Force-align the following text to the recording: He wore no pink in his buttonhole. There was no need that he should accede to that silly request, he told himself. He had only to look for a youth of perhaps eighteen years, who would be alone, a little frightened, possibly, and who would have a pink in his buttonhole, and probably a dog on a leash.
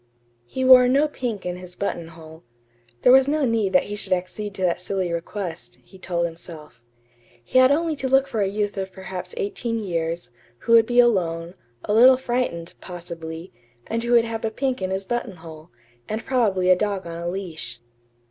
He 0.47 0.65
wore 0.65 0.87
no 0.87 1.07
pink 1.07 1.45
in 1.45 1.57
his 1.57 1.75
buttonhole. 1.75 2.43
There 3.03 3.11
was 3.11 3.27
no 3.27 3.45
need 3.45 3.71
that 3.73 3.83
he 3.83 3.95
should 3.95 4.13
accede 4.13 4.55
to 4.55 4.63
that 4.63 4.81
silly 4.81 5.13
request, 5.13 5.77
he 5.83 5.99
told 5.99 6.25
himself. 6.25 6.81
He 7.43 7.59
had 7.59 7.71
only 7.71 7.95
to 7.97 8.09
look 8.09 8.27
for 8.27 8.41
a 8.41 8.47
youth 8.47 8.77
of 8.77 8.91
perhaps 8.91 9.35
eighteen 9.37 9.77
years, 9.77 10.31
who 10.61 10.71
would 10.73 10.87
be 10.87 10.99
alone, 10.99 11.53
a 11.85 11.93
little 11.93 12.17
frightened, 12.17 12.73
possibly, 12.81 13.53
and 13.85 14.01
who 14.01 14.13
would 14.13 14.25
have 14.25 14.43
a 14.43 14.49
pink 14.49 14.81
in 14.81 14.89
his 14.89 15.05
buttonhole, 15.05 15.69
and 16.09 16.25
probably 16.25 16.71
a 16.71 16.75
dog 16.75 17.05
on 17.05 17.19
a 17.19 17.27
leash. 17.27 17.79